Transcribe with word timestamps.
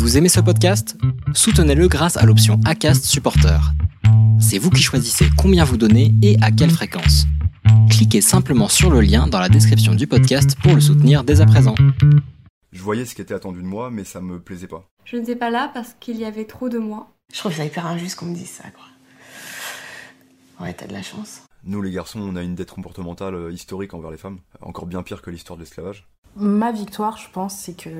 Vous 0.00 0.16
aimez 0.16 0.30
ce 0.30 0.40
podcast? 0.40 0.96
Soutenez-le 1.34 1.86
grâce 1.86 2.16
à 2.16 2.24
l'option 2.24 2.58
ACAST 2.64 3.04
Supporter. 3.04 3.60
C'est 4.40 4.56
vous 4.56 4.70
qui 4.70 4.80
choisissez 4.80 5.26
combien 5.36 5.62
vous 5.62 5.76
donnez 5.76 6.14
et 6.22 6.38
à 6.40 6.50
quelle 6.50 6.70
fréquence. 6.70 7.26
Cliquez 7.90 8.22
simplement 8.22 8.68
sur 8.68 8.88
le 8.88 9.02
lien 9.02 9.26
dans 9.26 9.38
la 9.38 9.50
description 9.50 9.94
du 9.94 10.06
podcast 10.06 10.56
pour 10.62 10.74
le 10.74 10.80
soutenir 10.80 11.22
dès 11.22 11.42
à 11.42 11.46
présent. 11.46 11.74
Je 12.72 12.80
voyais 12.80 13.04
ce 13.04 13.14
qui 13.14 13.20
était 13.20 13.34
attendu 13.34 13.60
de 13.60 13.66
moi, 13.66 13.90
mais 13.90 14.04
ça 14.04 14.22
me 14.22 14.40
plaisait 14.40 14.68
pas. 14.68 14.88
Je 15.04 15.18
n'étais 15.18 15.36
pas 15.36 15.50
là 15.50 15.70
parce 15.74 15.94
qu'il 16.00 16.16
y 16.16 16.24
avait 16.24 16.46
trop 16.46 16.70
de 16.70 16.78
moi. 16.78 17.10
Je 17.30 17.38
trouve 17.38 17.52
ça 17.52 17.66
hyper 17.66 17.86
injuste 17.86 18.18
qu'on 18.18 18.24
me 18.26 18.34
dise 18.34 18.48
ça, 18.48 18.64
quoi. 18.70 20.64
Ouais, 20.64 20.72
t'as 20.72 20.86
de 20.86 20.94
la 20.94 21.02
chance. 21.02 21.42
Nous, 21.64 21.82
les 21.82 21.90
garçons, 21.90 22.20
on 22.20 22.36
a 22.36 22.42
une 22.42 22.54
dette 22.54 22.70
comportementale 22.70 23.34
euh, 23.34 23.52
historique 23.52 23.92
envers 23.92 24.10
les 24.10 24.16
femmes, 24.16 24.38
encore 24.62 24.86
bien 24.86 25.02
pire 25.02 25.20
que 25.20 25.30
l'histoire 25.30 25.58
de 25.58 25.62
l'esclavage. 25.62 26.08
Ma 26.36 26.72
victoire, 26.72 27.18
je 27.18 27.28
pense, 27.30 27.54
c'est 27.54 27.76
que 27.76 27.90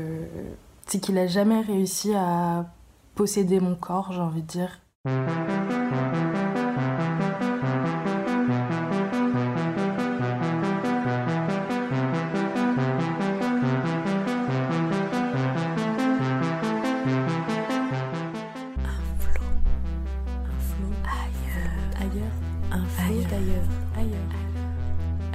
c'est 0.87 1.01
qu'il 1.01 1.19
a 1.19 1.27
jamais 1.27 1.61
réussi 1.61 2.15
à 2.15 2.67
posséder 3.15 3.61
mon 3.61 3.75
corps, 3.75 4.13
j'ai 4.13 4.21
envie 4.21 4.43
de 4.43 4.47
dire. 4.47 4.81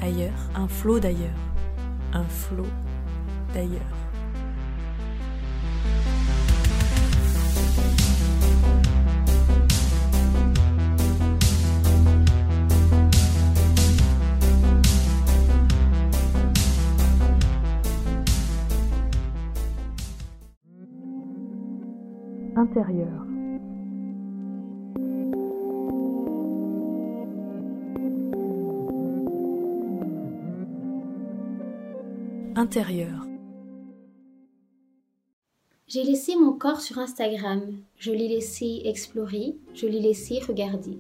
ailleurs, 0.06 0.34
un 0.56 0.68
flot 0.68 1.00
d'ailleurs, 1.00 1.30
un 2.14 2.24
flot 2.26 2.68
d'ailleurs. 3.54 4.05
Intérieur. 22.58 23.26
Intérieur. 32.56 33.28
J'ai 35.88 36.04
laissé 36.04 36.38
mon 36.38 36.54
corps 36.54 36.80
sur 36.80 36.98
Instagram. 37.00 37.62
Je 37.98 38.12
l'ai 38.12 38.30
laissé 38.30 38.84
explorer, 38.86 39.58
je 39.74 39.88
l'ai 39.88 40.00
laissé 40.00 40.40
regarder. 40.40 40.98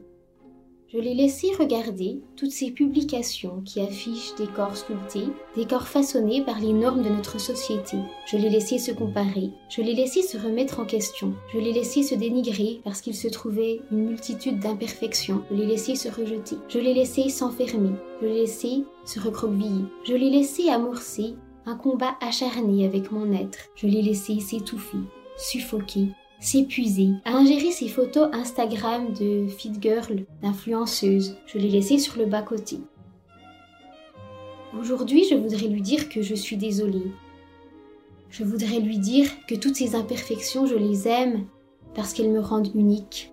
Je 0.95 1.01
l'ai 1.01 1.13
laissé 1.13 1.47
regarder 1.59 2.21
toutes 2.37 2.53
ces 2.53 2.71
publications 2.71 3.61
qui 3.65 3.81
affichent 3.81 4.33
des 4.35 4.47
corps 4.47 4.77
sculptés, 4.77 5.27
des 5.57 5.65
corps 5.65 5.89
façonnés 5.89 6.41
par 6.41 6.61
les 6.61 6.71
normes 6.71 7.03
de 7.03 7.09
notre 7.09 7.37
société. 7.37 7.97
Je 8.25 8.37
l'ai 8.37 8.49
laissé 8.49 8.77
se 8.77 8.93
comparer, 8.93 9.49
je 9.67 9.81
l'ai 9.81 9.93
laissé 9.93 10.21
se 10.21 10.37
remettre 10.37 10.79
en 10.79 10.85
question, 10.85 11.33
je 11.51 11.59
l'ai 11.59 11.73
laissé 11.73 12.01
se 12.01 12.15
dénigrer 12.15 12.79
parce 12.85 13.01
qu'il 13.01 13.13
se 13.13 13.27
trouvait 13.27 13.81
une 13.91 14.05
multitude 14.05 14.59
d'imperfections, 14.59 15.43
je 15.51 15.57
l'ai 15.57 15.65
laissé 15.65 15.95
se 15.95 16.07
rejeter, 16.07 16.55
je 16.69 16.79
l'ai 16.79 16.93
laissé 16.93 17.27
s'enfermer, 17.27 17.91
je 18.21 18.27
l'ai 18.27 18.41
laissé 18.41 18.85
se 19.03 19.19
recroqueviller, 19.19 19.83
je 20.05 20.13
l'ai 20.13 20.29
laissé 20.29 20.69
amorcer 20.69 21.35
un 21.65 21.75
combat 21.75 22.15
acharné 22.21 22.85
avec 22.85 23.11
mon 23.11 23.33
être. 23.33 23.57
Je 23.75 23.87
l'ai 23.87 24.01
laissé 24.01 24.39
s'étouffer, 24.39 24.99
suffoquer, 25.35 26.07
s'épuiser, 26.45 27.09
à 27.25 27.33
ingérer 27.35 27.71
ces 27.71 27.87
photos 27.87 28.29
Instagram 28.31 29.13
de 29.13 29.47
fit 29.47 29.71
girl, 29.81 30.25
d'influenceuse. 30.43 31.37
Je 31.47 31.57
l'ai 31.57 31.69
laissé 31.69 31.97
sur 31.97 32.19
le 32.19 32.27
bas-côté. 32.27 32.77
Aujourd'hui, 34.79 35.25
je 35.27 35.33
voudrais 35.33 35.67
lui 35.67 35.81
dire 35.81 36.07
que 36.07 36.21
je 36.21 36.35
suis 36.35 36.55
désolée. 36.55 37.11
Je 38.29 38.43
voudrais 38.43 38.79
lui 38.79 38.99
dire 38.99 39.27
que 39.47 39.55
toutes 39.55 39.75
ces 39.75 39.95
imperfections, 39.95 40.67
je 40.67 40.75
les 40.75 41.07
aime 41.07 41.45
parce 41.95 42.13
qu'elles 42.13 42.31
me 42.31 42.41
rendent 42.41 42.75
unique. 42.75 43.31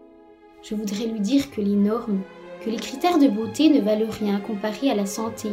Je 0.63 0.75
voudrais 0.75 1.07
lui 1.07 1.21
dire 1.21 1.51
que 1.51 1.61
les 1.61 1.77
normes, 1.77 2.23
que 2.65 2.71
les 2.71 2.77
critères 2.77 3.19
de 3.19 3.29
beauté 3.29 3.69
ne 3.69 3.83
valent 3.83 4.11
rien 4.11 4.41
comparés 4.41 4.91
à 4.91 4.95
la 4.95 5.07
santé, 5.07 5.51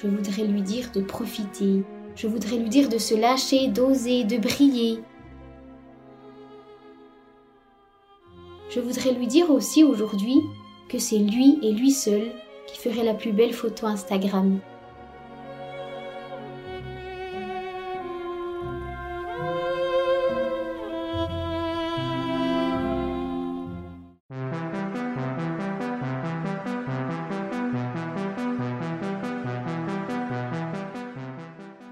je 0.00 0.06
voudrais 0.06 0.44
lui 0.44 0.62
dire 0.62 0.92
de 0.94 1.00
profiter. 1.00 1.82
Je 2.14 2.28
voudrais 2.28 2.58
lui 2.58 2.68
dire 2.68 2.88
de 2.88 2.98
se 2.98 3.16
lâcher, 3.16 3.66
d'oser, 3.66 4.22
de 4.22 4.36
briller. 4.36 5.00
Je 8.70 8.80
voudrais 8.80 9.12
lui 9.12 9.26
dire 9.26 9.50
aussi 9.50 9.82
aujourd'hui 9.82 10.42
que 10.88 10.98
c'est 10.98 11.18
lui 11.18 11.58
et 11.62 11.72
lui 11.72 11.90
seul 11.90 12.32
qui 12.66 12.78
ferait 12.78 13.04
la 13.04 13.14
plus 13.14 13.32
belle 13.32 13.54
photo 13.54 13.86
Instagram. 13.86 14.60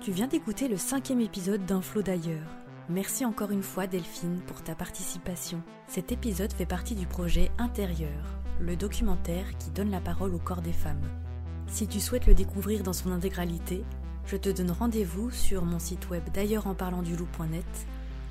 Tu 0.03 0.13
viens 0.13 0.29
d'écouter 0.29 0.69
le 0.69 0.77
cinquième 0.77 1.21
épisode 1.21 1.65
d'Un 1.65 1.81
flot 1.81 2.03
d'ailleurs. 2.03 2.66
Merci 2.89 3.25
encore 3.25 3.51
une 3.51 3.65
fois 3.65 3.89
Delphine 3.89 4.41
pour 4.47 4.63
ta 4.63 4.77
participation. 4.77 5.61
Cet 5.89 6.13
épisode 6.13 6.53
fait 6.53 6.67
partie 6.67 6.95
du 6.95 7.05
projet 7.05 7.51
Intérieur, 7.59 8.39
le 8.61 8.77
documentaire 8.77 9.59
qui 9.59 9.71
donne 9.71 9.91
la 9.91 10.01
parole 10.01 10.33
au 10.33 10.39
corps 10.39 10.63
des 10.63 10.73
femmes. 10.73 11.03
Si 11.67 11.89
tu 11.89 11.99
souhaites 11.99 12.27
le 12.27 12.35
découvrir 12.35 12.85
dans 12.85 12.93
son 12.93 13.11
intégralité, 13.11 13.83
je 14.27 14.37
te 14.37 14.49
donne 14.51 14.71
rendez-vous 14.71 15.33
sur 15.33 15.65
mon 15.65 15.81
site 15.81 16.09
web 16.11 16.23
d'ailleurs 16.33 16.69
en 16.69 16.75
parlant 16.75 17.03
du 17.03 17.17
loup.net 17.17 17.65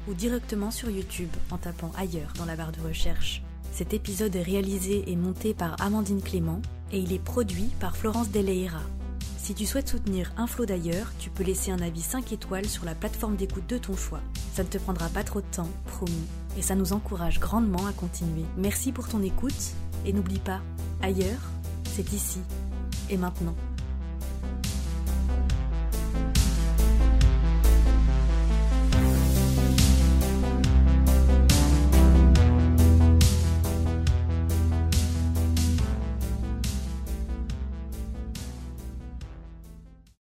ou 0.07 0.13
directement 0.13 0.71
sur 0.71 0.89
YouTube 0.89 1.31
en 1.51 1.57
tapant 1.57 1.91
ailleurs 1.97 2.31
dans 2.37 2.45
la 2.45 2.55
barre 2.55 2.71
de 2.71 2.87
recherche. 2.87 3.43
Cet 3.73 3.93
épisode 3.93 4.37
est 4.37 4.41
réalisé 4.41 5.11
et 5.11 5.17
monté 5.17 5.53
par 5.53 5.81
Amandine 5.81 6.21
Clément 6.21 6.61
et 6.93 6.99
il 6.99 7.11
est 7.11 7.19
produit 7.19 7.71
par 7.81 7.97
Florence 7.97 8.31
Deleira. 8.31 8.83
Si 9.45 9.53
tu 9.53 9.67
souhaites 9.67 9.89
soutenir 9.89 10.33
Un 10.37 10.47
flot 10.47 10.65
d'ailleurs, 10.65 11.11
tu 11.19 11.29
peux 11.29 11.43
laisser 11.43 11.69
un 11.69 11.79
avis 11.79 12.01
5 12.01 12.33
étoiles 12.33 12.65
sur 12.65 12.83
la 12.83 12.95
plateforme 12.95 13.35
d'écoute 13.35 13.69
de 13.69 13.77
ton 13.77 13.95
choix. 13.95 14.21
Ça 14.55 14.63
ne 14.63 14.67
te 14.67 14.79
prendra 14.79 15.07
pas 15.09 15.23
trop 15.23 15.39
de 15.39 15.45
temps, 15.55 15.69
promis, 15.85 16.25
et 16.57 16.63
ça 16.63 16.73
nous 16.73 16.93
encourage 16.93 17.39
grandement 17.39 17.85
à 17.85 17.93
continuer. 17.93 18.43
Merci 18.57 18.91
pour 18.91 19.07
ton 19.07 19.21
écoute, 19.21 19.75
et 20.03 20.13
n'oublie 20.13 20.39
pas, 20.39 20.61
ailleurs, 21.03 21.51
c'est 21.95 22.11
ici 22.11 22.39
et 23.11 23.17
maintenant. 23.17 23.53